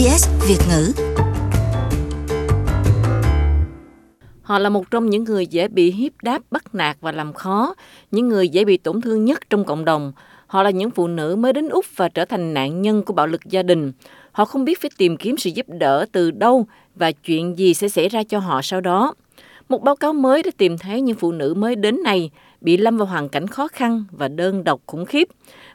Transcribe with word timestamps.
SBS 0.00 0.28
Việt 0.48 0.58
ngữ. 0.68 0.92
Họ 4.42 4.58
là 4.58 4.68
một 4.68 4.90
trong 4.90 5.10
những 5.10 5.24
người 5.24 5.46
dễ 5.46 5.68
bị 5.68 5.90
hiếp 5.90 6.12
đáp, 6.22 6.42
bắt 6.50 6.74
nạt 6.74 6.96
và 7.00 7.12
làm 7.12 7.32
khó, 7.32 7.74
những 8.10 8.28
người 8.28 8.48
dễ 8.48 8.64
bị 8.64 8.76
tổn 8.76 9.00
thương 9.00 9.24
nhất 9.24 9.50
trong 9.50 9.64
cộng 9.64 9.84
đồng. 9.84 10.12
Họ 10.46 10.62
là 10.62 10.70
những 10.70 10.90
phụ 10.90 11.06
nữ 11.06 11.36
mới 11.36 11.52
đến 11.52 11.68
Úc 11.68 11.84
và 11.96 12.08
trở 12.08 12.24
thành 12.24 12.54
nạn 12.54 12.82
nhân 12.82 13.02
của 13.02 13.12
bạo 13.12 13.26
lực 13.26 13.40
gia 13.44 13.62
đình. 13.62 13.92
Họ 14.32 14.44
không 14.44 14.64
biết 14.64 14.80
phải 14.80 14.90
tìm 14.96 15.16
kiếm 15.16 15.36
sự 15.36 15.50
giúp 15.50 15.66
đỡ 15.68 16.06
từ 16.12 16.30
đâu 16.30 16.66
và 16.94 17.12
chuyện 17.12 17.58
gì 17.58 17.74
sẽ 17.74 17.88
xảy 17.88 18.08
ra 18.08 18.22
cho 18.22 18.38
họ 18.38 18.62
sau 18.62 18.80
đó. 18.80 19.14
Một 19.68 19.82
báo 19.82 19.96
cáo 19.96 20.12
mới 20.12 20.42
đã 20.42 20.50
tìm 20.56 20.78
thấy 20.78 21.00
những 21.00 21.16
phụ 21.16 21.32
nữ 21.32 21.54
mới 21.54 21.76
đến 21.76 22.02
này 22.04 22.30
bị 22.60 22.76
lâm 22.76 22.96
vào 22.96 23.06
hoàn 23.06 23.28
cảnh 23.28 23.46
khó 23.46 23.68
khăn 23.68 24.04
và 24.10 24.28
đơn 24.28 24.64
độc 24.64 24.80
khủng 24.86 25.04
khiếp. 25.04 25.28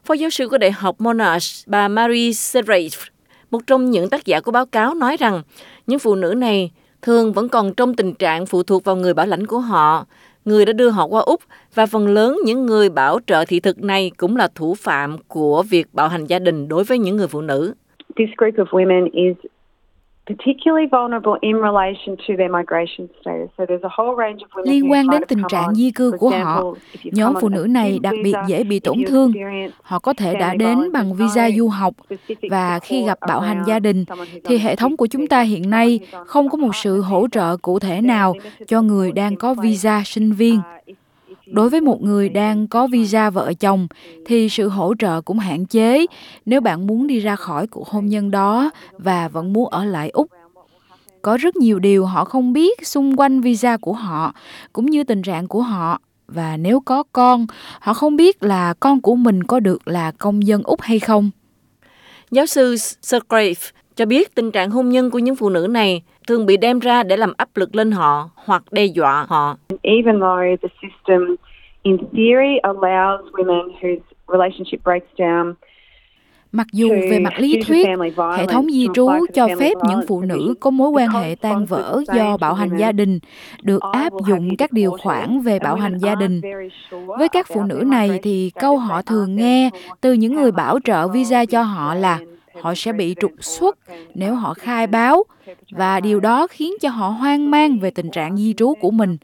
Phó 0.06 0.14
giáo 0.14 0.30
sư 0.30 0.50
của 0.50 0.58
Đại 0.58 0.72
học 0.72 1.02
Monash, 1.02 1.68
bà 1.68 1.88
Marie 1.88 2.32
Serrafe, 2.32 3.10
một 3.52 3.60
trong 3.68 3.92
những 3.92 4.10
tác 4.10 4.26
giả 4.26 4.40
của 4.40 4.52
báo 4.52 4.66
cáo 4.66 4.94
nói 4.94 5.18
rằng 5.18 5.42
những 5.88 6.00
phụ 6.00 6.16
nữ 6.16 6.34
này 6.34 6.72
thường 7.02 7.34
vẫn 7.34 7.50
còn 7.50 7.74
trong 7.74 7.94
tình 7.94 8.14
trạng 8.14 8.46
phụ 8.46 8.64
thuộc 8.64 8.84
vào 8.84 8.96
người 8.96 9.14
bảo 9.14 9.26
lãnh 9.26 9.48
của 9.48 9.60
họ, 9.60 10.06
người 10.46 10.66
đã 10.66 10.74
đưa 10.74 10.90
họ 10.90 11.06
qua 11.06 11.22
Úc 11.22 11.42
và 11.74 11.86
phần 11.86 12.08
lớn 12.08 12.40
những 12.46 12.66
người 12.66 12.90
bảo 12.90 13.20
trợ 13.28 13.46
thị 13.46 13.60
thực 13.60 13.84
này 13.84 14.12
cũng 14.18 14.36
là 14.36 14.48
thủ 14.56 14.76
phạm 14.76 15.18
của 15.28 15.64
việc 15.64 15.88
bạo 15.94 16.08
hành 16.08 16.26
gia 16.26 16.40
đình 16.40 16.68
đối 16.68 16.84
với 16.84 17.00
những 17.00 17.16
người 17.16 17.28
phụ 17.28 17.42
nữ. 17.42 17.74
This 18.18 18.30
group 18.38 18.56
of 18.56 18.66
women 18.66 19.10
is 19.14 19.38
Liên 24.64 24.92
quan 24.92 25.10
đến 25.10 25.22
tình 25.28 25.42
trạng 25.50 25.76
di 25.76 25.92
cư 25.92 26.12
của 26.20 26.30
họ, 26.30 26.64
nhóm 27.04 27.34
phụ 27.42 27.50
nữ 27.50 27.68
này 27.70 28.00
đặc 28.02 28.14
biệt 28.24 28.36
dễ 28.48 28.64
bị 28.64 28.80
tổn 28.80 28.98
thương. 29.08 29.32
Họ 29.82 30.00
có 30.00 30.14
thể 30.14 30.36
đã 30.36 30.56
đến 30.56 30.92
bằng 30.94 31.14
visa 31.14 31.50
du 31.52 31.68
học 31.68 31.94
và 32.50 32.80
khi 32.80 33.06
gặp 33.06 33.20
bạo 33.28 33.40
hành 33.40 33.64
gia 33.68 33.80
đình 33.80 34.06
thì 34.46 34.58
hệ 34.58 34.76
thống 34.76 34.98
của 34.98 35.08
chúng 35.08 35.28
ta 35.28 35.42
hiện 35.42 35.70
nay 35.70 36.00
không 36.26 36.50
có 36.50 36.58
một 36.58 36.76
sự 36.76 37.02
hỗ 37.02 37.28
trợ 37.32 37.58
cụ 37.58 37.80
thể 37.80 38.02
nào 38.02 38.34
cho 38.68 38.82
người 38.82 39.12
đang 39.12 39.36
có 39.36 39.54
visa 39.54 40.02
sinh 40.06 40.32
viên 40.32 40.60
đối 41.46 41.70
với 41.70 41.82
một 41.82 42.02
người 42.02 42.30
đang 42.30 42.68
có 42.68 42.88
visa 42.88 43.30
vợ 43.30 43.54
chồng, 43.60 43.88
thì 44.26 44.50
sự 44.50 44.70
hỗ 44.70 44.94
trợ 45.00 45.22
cũng 45.22 45.40
hạn 45.40 45.66
chế. 45.66 46.06
Nếu 46.46 46.62
bạn 46.62 46.88
muốn 46.88 47.08
đi 47.08 47.20
ra 47.20 47.36
khỏi 47.36 47.68
cuộc 47.68 47.88
hôn 47.88 48.06
nhân 48.06 48.32
đó 48.32 48.72
và 48.92 49.28
vẫn 49.28 49.54
muốn 49.54 49.70
ở 49.70 49.86
lại 49.86 50.10
úc, 50.10 50.28
có 51.22 51.38
rất 51.38 51.56
nhiều 51.56 51.80
điều 51.80 52.06
họ 52.06 52.26
không 52.26 52.54
biết 52.54 52.88
xung 52.88 53.16
quanh 53.16 53.42
visa 53.42 53.78
của 53.78 53.94
họ, 53.94 54.34
cũng 54.74 54.86
như 54.86 55.04
tình 55.04 55.22
trạng 55.22 55.48
của 55.48 55.62
họ. 55.62 56.02
Và 56.28 56.58
nếu 56.58 56.80
có 56.80 57.04
con, 57.12 57.46
họ 57.80 57.94
không 57.94 58.16
biết 58.16 58.44
là 58.44 58.74
con 58.74 59.02
của 59.02 59.16
mình 59.16 59.44
có 59.44 59.60
được 59.60 59.88
là 59.88 60.12
công 60.12 60.48
dân 60.48 60.64
úc 60.64 60.82
hay 60.82 61.00
không. 61.00 61.32
Giáo 62.32 62.46
sư 62.46 62.76
Sirgrave 62.78 63.54
cho 63.96 64.06
biết 64.06 64.36
tình 64.36 64.52
trạng 64.52 64.70
hôn 64.70 64.90
nhân 64.90 65.12
của 65.12 65.20
những 65.20 65.36
phụ 65.36 65.50
nữ 65.50 65.68
này 65.70 66.02
thường 66.28 66.46
bị 66.46 66.58
đem 66.58 66.80
ra 66.80 67.04
để 67.04 67.18
làm 67.18 67.34
áp 67.38 67.50
lực 67.56 67.76
lên 67.76 67.92
họ 67.92 68.30
hoặc 68.36 68.64
đe 68.72 68.86
dọa 68.86 69.26
họ. 69.30 69.58
Even 69.82 70.20
though 70.20 70.62
the 70.62 70.70
system 70.82 71.36
in 71.84 71.98
theory 71.98 72.60
allows 72.64 73.32
women 73.32 73.72
whose 73.82 74.02
relationship 74.28 74.84
breaks 74.84 75.08
down 75.18 75.54
Mặc 76.56 76.68
dù 76.74 76.90
về 76.90 77.20
mặt 77.20 77.34
lý 77.38 77.62
thuyết, 77.68 77.88
hệ 78.38 78.46
thống 78.48 78.66
di 78.72 78.88
trú 78.94 79.10
cho 79.34 79.48
phép 79.60 79.74
những 79.90 80.00
phụ 80.08 80.22
nữ 80.22 80.54
có 80.60 80.70
mối 80.70 80.90
quan 80.90 81.10
hệ 81.10 81.36
tan 81.42 81.66
vỡ 81.66 82.02
do 82.14 82.38
bạo 82.38 82.54
hành 82.54 82.78
gia 82.78 82.92
đình 82.92 83.20
được 83.64 83.82
áp 83.82 84.14
dụng 84.28 84.56
các 84.58 84.72
điều 84.72 84.92
khoản 84.92 85.40
về 85.40 85.60
bạo 85.60 85.76
hành 85.76 85.98
gia 85.98 86.16
đình. 86.16 86.42
Với 86.92 87.30
các 87.30 87.48
phụ 87.54 87.64
nữ 87.64 87.84
này 87.88 88.20
thì 88.24 88.52
câu 88.60 88.78
họ 88.78 89.02
thường 89.02 89.36
nghe 89.36 89.70
từ 90.02 90.14
những 90.14 90.36
người 90.36 90.52
bảo 90.52 90.80
trợ 90.84 91.08
visa 91.08 91.46
cho 91.46 91.62
họ 91.62 91.96
là 91.96 92.20
họ 92.62 92.74
sẽ 92.76 92.94
bị 92.94 93.16
trục 93.22 93.32
xuất 93.40 93.78
nếu 94.14 94.36
họ 94.36 94.54
khai 94.54 94.88
báo. 94.88 95.24
Và 95.72 96.00
điều 96.00 96.20
đó 96.20 96.48
khiến 96.48 96.74
cho 96.82 96.90
họ 96.90 97.10
hoang 97.10 97.52
mang 97.52 97.80
về 97.80 97.92
tình 97.92 98.12
trạng 98.12 98.38
di 98.38 98.54
trú 98.54 98.74
của 98.82 98.92
mình. 98.92 99.18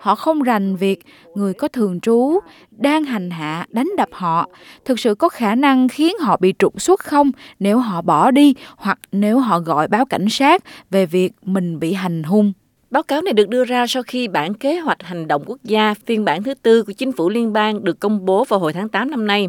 Họ 0.00 0.14
không 0.14 0.42
rành 0.42 0.76
việc 0.76 1.04
người 1.34 1.54
có 1.54 1.68
thường 1.68 2.00
trú 2.00 2.40
đang 2.70 3.04
hành 3.04 3.30
hạ, 3.30 3.66
đánh 3.70 3.88
đập 3.96 4.08
họ. 4.12 4.48
Thực 4.84 5.00
sự 5.00 5.14
có 5.14 5.28
khả 5.28 5.54
năng 5.54 5.88
khiến 5.88 6.18
họ 6.20 6.36
bị 6.40 6.54
trục 6.58 6.80
xuất 6.80 7.00
không? 7.00 7.30
Nếu 7.58 7.78
họ 7.78 8.02
bỏ 8.02 8.30
đi, 8.30 8.54
hoặc 8.76 8.98
nếu 9.12 9.38
họ 9.38 9.60
gọi 9.60 9.88
báo 9.88 10.04
cảnh 10.04 10.28
sát 10.28 10.64
về 10.90 11.06
việc 11.06 11.32
mình 11.42 11.78
bị 11.78 11.92
hành 11.92 12.22
hung. 12.22 12.52
Báo 12.90 13.02
cáo 13.02 13.22
này 13.22 13.32
được 13.32 13.48
đưa 13.48 13.64
ra 13.64 13.86
sau 13.86 14.02
khi 14.02 14.28
bản 14.28 14.54
kế 14.54 14.78
hoạch 14.78 15.02
hành 15.02 15.28
động 15.28 15.42
quốc 15.46 15.58
gia 15.64 15.94
phiên 16.06 16.24
bản 16.24 16.42
thứ 16.42 16.54
tư 16.54 16.82
của 16.82 16.92
chính 16.92 17.12
phủ 17.12 17.28
liên 17.28 17.52
bang 17.52 17.84
được 17.84 18.00
công 18.00 18.24
bố 18.24 18.44
vào 18.44 18.60
hồi 18.60 18.72
tháng 18.72 18.88
8 18.88 19.10
năm 19.10 19.26
nay. 19.26 19.48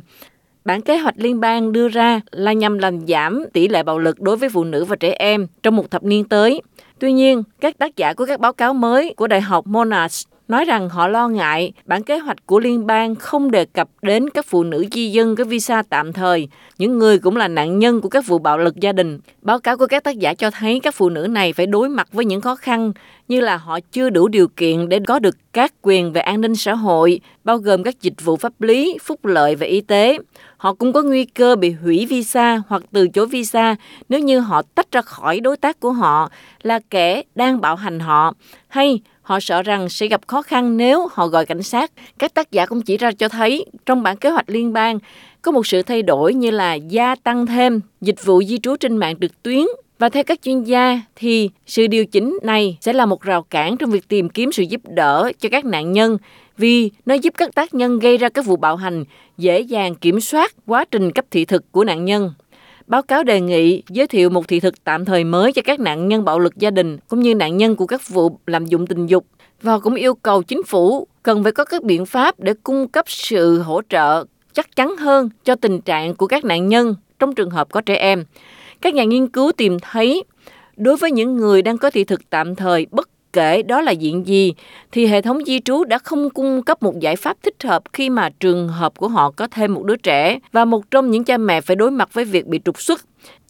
Bản 0.67 0.81
kế 0.81 0.97
hoạch 0.97 1.15
liên 1.17 1.39
bang 1.39 1.71
đưa 1.71 1.87
ra 1.87 2.21
là 2.31 2.53
nhằm 2.53 2.77
làm 2.77 3.07
giảm 3.07 3.45
tỷ 3.53 3.67
lệ 3.67 3.83
bạo 3.83 3.99
lực 3.99 4.21
đối 4.21 4.37
với 4.37 4.49
phụ 4.49 4.63
nữ 4.63 4.85
và 4.85 4.95
trẻ 4.95 5.15
em 5.19 5.47
trong 5.63 5.75
một 5.75 5.91
thập 5.91 6.03
niên 6.03 6.23
tới. 6.23 6.61
Tuy 6.99 7.13
nhiên, 7.13 7.43
các 7.61 7.77
tác 7.77 7.95
giả 7.95 8.13
của 8.13 8.25
các 8.25 8.39
báo 8.39 8.53
cáo 8.53 8.73
mới 8.73 9.13
của 9.17 9.27
Đại 9.27 9.41
học 9.41 9.67
Monash 9.67 10.29
nói 10.47 10.65
rằng 10.65 10.89
họ 10.89 11.07
lo 11.07 11.27
ngại 11.27 11.71
bản 11.85 12.03
kế 12.03 12.17
hoạch 12.17 12.45
của 12.45 12.59
liên 12.59 12.87
bang 12.87 13.15
không 13.15 13.51
đề 13.51 13.65
cập 13.65 13.89
đến 14.01 14.29
các 14.29 14.45
phụ 14.45 14.63
nữ 14.63 14.85
di 14.91 15.11
dân 15.11 15.35
có 15.35 15.43
visa 15.43 15.83
tạm 15.89 16.13
thời, 16.13 16.47
những 16.77 16.97
người 16.97 17.19
cũng 17.19 17.37
là 17.37 17.47
nạn 17.47 17.79
nhân 17.79 18.01
của 18.01 18.09
các 18.09 18.27
vụ 18.27 18.39
bạo 18.39 18.57
lực 18.57 18.75
gia 18.75 18.91
đình. 18.91 19.19
Báo 19.41 19.59
cáo 19.59 19.77
của 19.77 19.87
các 19.87 20.03
tác 20.03 20.19
giả 20.19 20.33
cho 20.33 20.51
thấy 20.51 20.79
các 20.79 20.95
phụ 20.95 21.09
nữ 21.09 21.27
này 21.29 21.53
phải 21.53 21.65
đối 21.65 21.89
mặt 21.89 22.07
với 22.11 22.25
những 22.25 22.41
khó 22.41 22.55
khăn 22.55 22.91
như 23.27 23.41
là 23.41 23.57
họ 23.57 23.79
chưa 23.91 24.09
đủ 24.09 24.27
điều 24.27 24.47
kiện 24.47 24.89
để 24.89 24.99
có 25.07 25.19
được 25.19 25.37
các 25.53 25.73
quyền 25.81 26.13
về 26.13 26.21
an 26.21 26.41
ninh 26.41 26.55
xã 26.55 26.73
hội, 26.73 27.19
bao 27.43 27.57
gồm 27.57 27.83
các 27.83 28.01
dịch 28.01 28.13
vụ 28.23 28.35
pháp 28.35 28.61
lý, 28.61 28.97
phúc 29.03 29.25
lợi 29.25 29.55
và 29.55 29.65
y 29.65 29.81
tế. 29.81 30.17
Họ 30.57 30.73
cũng 30.73 30.93
có 30.93 31.01
nguy 31.01 31.25
cơ 31.25 31.55
bị 31.55 31.71
hủy 31.71 32.05
visa 32.05 32.61
hoặc 32.67 32.83
từ 32.91 33.07
chối 33.07 33.27
visa 33.27 33.75
nếu 34.09 34.19
như 34.19 34.39
họ 34.39 34.61
tách 34.61 34.91
ra 34.91 35.01
khỏi 35.01 35.39
đối 35.39 35.57
tác 35.57 35.79
của 35.79 35.91
họ 35.91 36.29
là 36.61 36.79
kẻ 36.89 37.23
đang 37.35 37.61
bạo 37.61 37.75
hành 37.75 37.99
họ 37.99 38.33
hay 38.67 38.99
họ 39.21 39.39
sợ 39.39 39.61
rằng 39.61 39.89
sẽ 39.89 40.07
gặp 40.07 40.21
khó 40.27 40.41
khăn 40.41 40.77
nếu 40.77 41.07
họ 41.11 41.27
gọi 41.27 41.45
cảnh 41.45 41.63
sát. 41.63 41.91
Các 42.19 42.33
tác 42.33 42.51
giả 42.51 42.65
cũng 42.65 42.81
chỉ 42.81 42.97
ra 42.97 43.11
cho 43.11 43.29
thấy 43.29 43.65
trong 43.85 44.03
bản 44.03 44.17
kế 44.17 44.29
hoạch 44.29 44.49
liên 44.49 44.73
bang 44.73 44.99
có 45.41 45.51
một 45.51 45.67
sự 45.67 45.81
thay 45.81 46.01
đổi 46.01 46.33
như 46.33 46.51
là 46.51 46.73
gia 46.73 47.15
tăng 47.15 47.45
thêm 47.45 47.81
dịch 48.01 48.25
vụ 48.25 48.43
di 48.43 48.57
trú 48.57 48.75
trên 48.75 48.97
mạng 48.97 49.15
trực 49.21 49.43
tuyến 49.43 49.63
và 49.99 50.09
theo 50.09 50.23
các 50.23 50.41
chuyên 50.41 50.63
gia 50.63 51.01
thì 51.15 51.49
sự 51.65 51.87
điều 51.87 52.05
chỉnh 52.05 52.39
này 52.43 52.77
sẽ 52.81 52.93
là 52.93 53.05
một 53.05 53.21
rào 53.21 53.43
cản 53.43 53.77
trong 53.77 53.91
việc 53.91 54.07
tìm 54.07 54.29
kiếm 54.29 54.51
sự 54.51 54.63
giúp 54.63 54.81
đỡ 54.85 55.31
cho 55.39 55.49
các 55.49 55.65
nạn 55.65 55.91
nhân, 55.91 56.17
vì 56.57 56.91
nó 57.05 57.15
giúp 57.15 57.33
các 57.37 57.55
tác 57.55 57.73
nhân 57.73 57.99
gây 57.99 58.17
ra 58.17 58.29
các 58.29 58.45
vụ 58.45 58.55
bạo 58.55 58.75
hành 58.75 59.03
dễ 59.37 59.59
dàng 59.59 59.95
kiểm 59.95 60.19
soát 60.19 60.53
quá 60.65 60.85
trình 60.91 61.11
cấp 61.11 61.25
thị 61.31 61.45
thực 61.45 61.71
của 61.71 61.83
nạn 61.83 62.05
nhân. 62.05 62.33
Báo 62.87 63.01
cáo 63.01 63.23
đề 63.23 63.41
nghị 63.41 63.83
giới 63.89 64.07
thiệu 64.07 64.29
một 64.29 64.47
thị 64.47 64.59
thực 64.59 64.83
tạm 64.83 65.05
thời 65.05 65.23
mới 65.23 65.53
cho 65.53 65.61
các 65.65 65.79
nạn 65.79 66.07
nhân 66.07 66.25
bạo 66.25 66.39
lực 66.39 66.57
gia 66.57 66.71
đình 66.71 66.97
cũng 67.07 67.19
như 67.19 67.35
nạn 67.35 67.57
nhân 67.57 67.75
của 67.75 67.85
các 67.85 68.09
vụ 68.09 68.39
lạm 68.47 68.65
dụng 68.65 68.87
tình 68.87 69.07
dục 69.07 69.25
và 69.61 69.79
cũng 69.79 69.95
yêu 69.95 70.15
cầu 70.15 70.43
chính 70.43 70.63
phủ 70.63 71.07
cần 71.23 71.43
phải 71.43 71.51
có 71.51 71.65
các 71.65 71.83
biện 71.83 72.05
pháp 72.05 72.39
để 72.39 72.53
cung 72.63 72.87
cấp 72.87 73.05
sự 73.07 73.61
hỗ 73.61 73.81
trợ 73.89 74.25
chắc 74.53 74.75
chắn 74.75 74.97
hơn 74.97 75.29
cho 75.43 75.55
tình 75.55 75.81
trạng 75.81 76.15
của 76.15 76.27
các 76.27 76.45
nạn 76.45 76.67
nhân 76.67 76.95
trong 77.19 77.35
trường 77.35 77.49
hợp 77.49 77.67
có 77.71 77.81
trẻ 77.81 77.95
em. 77.95 78.23
Các 78.81 78.93
nhà 78.93 79.03
nghiên 79.03 79.27
cứu 79.27 79.51
tìm 79.57 79.77
thấy 79.81 80.23
đối 80.77 80.97
với 80.97 81.11
những 81.11 81.37
người 81.37 81.61
đang 81.61 81.77
có 81.77 81.89
thị 81.89 82.03
thực 82.03 82.29
tạm 82.29 82.55
thời 82.55 82.87
bất 82.91 83.09
kể 83.33 83.61
đó 83.61 83.81
là 83.81 83.91
diện 83.91 84.27
gì 84.27 84.53
thì 84.91 85.07
hệ 85.07 85.21
thống 85.21 85.45
di 85.45 85.59
trú 85.59 85.83
đã 85.83 85.97
không 85.97 86.29
cung 86.29 86.61
cấp 86.61 86.83
một 86.83 86.99
giải 86.99 87.15
pháp 87.15 87.37
thích 87.43 87.63
hợp 87.63 87.83
khi 87.93 88.09
mà 88.09 88.29
trường 88.39 88.67
hợp 88.67 88.97
của 88.97 89.07
họ 89.07 89.31
có 89.31 89.47
thêm 89.51 89.73
một 89.73 89.83
đứa 89.83 89.95
trẻ 89.95 90.39
và 90.51 90.65
một 90.65 90.91
trong 90.91 91.11
những 91.11 91.23
cha 91.23 91.37
mẹ 91.37 91.61
phải 91.61 91.75
đối 91.75 91.91
mặt 91.91 92.09
với 92.13 92.25
việc 92.25 92.47
bị 92.47 92.59
trục 92.65 92.81
xuất. 92.81 93.01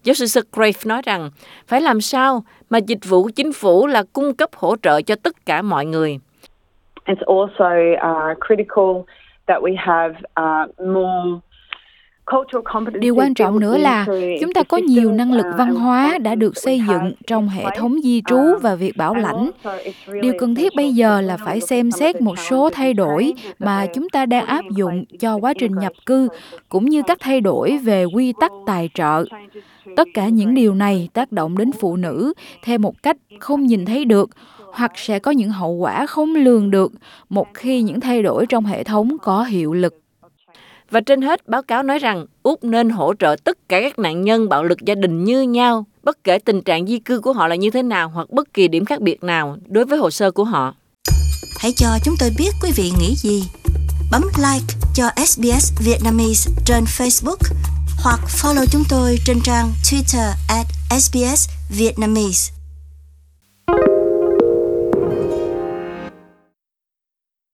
Giáo 0.04 0.14
sư 0.14 0.26
Sutcliffe 0.26 0.90
nói 0.90 1.02
rằng 1.06 1.30
phải 1.68 1.82
làm 1.82 2.02
sao 2.02 2.44
mà 2.70 2.78
dịch 2.78 3.06
vụ 3.10 3.24
của 3.24 3.32
chính 3.36 3.54
phủ 3.54 3.88
là 3.88 4.04
cung 4.14 4.36
cấp 4.36 4.50
hỗ 4.56 4.76
trợ 4.82 5.02
cho 5.02 5.16
tất 5.24 5.46
cả 5.46 5.62
mọi 5.62 5.86
người. 5.86 6.20
It's 7.06 7.24
also 7.28 7.70
uh, 7.94 8.38
critical 8.48 9.04
that 9.48 9.62
we 9.62 9.76
have 9.78 10.16
uh, 10.40 10.88
more 10.88 11.47
điều 13.00 13.16
quan 13.16 13.34
trọng 13.34 13.60
nữa 13.60 13.78
là 13.78 14.06
chúng 14.42 14.54
ta 14.54 14.64
có 14.64 14.78
nhiều 14.78 15.12
năng 15.12 15.34
lực 15.34 15.46
văn 15.58 15.76
hóa 15.76 16.18
đã 16.18 16.36
được 16.36 16.58
xây 16.58 16.82
dựng 16.88 17.14
trong 17.28 17.50
hệ 17.50 17.64
thống 17.78 17.96
di 18.04 18.22
trú 18.26 18.40
và 18.62 18.76
việc 18.76 18.98
bảo 18.98 19.16
lãnh. 19.16 19.52
điều 20.22 20.34
cần 20.40 20.56
thiết 20.56 20.76
bây 20.76 20.94
giờ 20.94 21.22
là 21.22 21.38
phải 21.38 21.62
xem 21.62 21.92
xét 21.92 22.22
một 22.22 22.40
số 22.40 22.70
thay 22.70 22.94
đổi 22.94 23.34
mà 23.60 23.86
chúng 23.94 24.10
ta 24.10 24.26
đang 24.26 24.46
áp 24.46 24.66
dụng 24.76 25.06
cho 25.20 25.36
quá 25.36 25.54
trình 25.54 25.72
nhập 25.80 25.94
cư 26.06 26.28
cũng 26.70 26.86
như 26.86 27.02
các 27.08 27.18
thay 27.22 27.42
đổi 27.42 27.78
về 27.78 28.06
quy 28.06 28.34
tắc 28.40 28.52
tài 28.66 28.90
trợ. 28.94 29.26
tất 29.96 30.08
cả 30.14 30.28
những 30.28 30.54
điều 30.54 30.76
này 30.76 31.10
tác 31.14 31.32
động 31.32 31.58
đến 31.58 31.72
phụ 31.72 31.96
nữ 31.96 32.34
theo 32.64 32.78
một 32.78 33.04
cách 33.04 33.18
không 33.40 33.66
nhìn 33.66 33.86
thấy 33.86 34.06
được 34.06 34.30
hoặc 34.74 34.92
sẽ 34.96 35.20
có 35.20 35.32
những 35.32 35.50
hậu 35.50 35.72
quả 35.72 36.06
không 36.06 36.36
lường 36.36 36.72
được 36.72 36.92
một 37.30 37.48
khi 37.54 37.82
những 37.82 38.00
thay 38.00 38.24
đổi 38.24 38.46
trong 38.46 38.66
hệ 38.66 38.84
thống 38.84 39.18
có 39.22 39.44
hiệu 39.44 39.74
lực 39.74 39.94
và 40.92 41.02
trên 41.02 41.22
hết, 41.22 41.48
báo 41.48 41.62
cáo 41.62 41.84
nói 41.84 42.00
rằng 42.00 42.26
Úc 42.44 42.64
nên 42.64 42.90
hỗ 42.90 43.14
trợ 43.20 43.36
tất 43.44 43.58
cả 43.70 43.82
các 43.82 44.00
nạn 44.00 44.22
nhân 44.22 44.50
bạo 44.50 44.64
lực 44.64 44.82
gia 44.86 44.96
đình 44.96 45.24
như 45.24 45.42
nhau, 45.42 45.86
bất 46.04 46.24
kể 46.24 46.40
tình 46.40 46.62
trạng 46.62 46.88
di 46.88 47.00
cư 47.00 47.20
của 47.20 47.34
họ 47.34 47.48
là 47.48 47.56
như 47.56 47.72
thế 47.72 47.84
nào 47.84 48.10
hoặc 48.10 48.30
bất 48.30 48.54
kỳ 48.54 48.68
điểm 48.68 48.86
khác 48.86 49.02
biệt 49.02 49.24
nào 49.24 49.58
đối 49.68 49.86
với 49.86 50.00
hồ 50.00 50.10
sơ 50.10 50.32
của 50.32 50.44
họ. 50.44 50.76
Hãy 51.60 51.72
cho 51.78 51.88
chúng 52.06 52.16
tôi 52.20 52.30
biết 52.38 52.50
quý 52.64 52.72
vị 52.76 52.92
nghĩ 53.00 53.16
gì. 53.16 53.44
Bấm 54.12 54.22
like 54.38 54.66
cho 54.96 55.10
SBS 55.26 55.72
Vietnamese 55.86 56.52
trên 56.66 56.84
Facebook 56.84 57.38
hoặc 58.04 58.20
follow 58.28 58.66
chúng 58.72 58.84
tôi 58.90 59.18
trên 59.26 59.38
trang 59.44 59.72
Twitter 59.84 60.32
at 60.50 60.66
SBS 61.02 61.50
Vietnamese 61.70 62.57